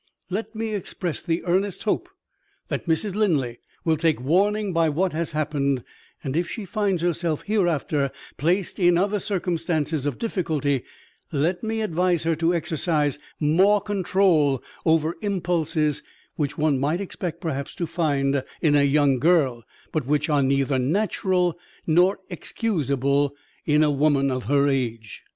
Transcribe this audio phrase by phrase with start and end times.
[0.31, 2.09] Let me express the earnest hope
[2.69, 3.13] that Mrs.
[3.13, 5.83] Linley will take warning by what has happened;
[6.23, 10.83] and, if she finds herself hereafter placed in other circumstances of difficulty,
[11.31, 16.01] let me advise her to exercise more control over impulses
[16.35, 20.79] which one might expect perhaps to find in a young girl, but which are neither
[20.79, 23.35] natural nor excusable
[23.67, 25.21] in a woman of her age."